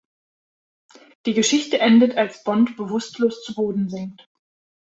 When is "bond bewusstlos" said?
2.43-3.43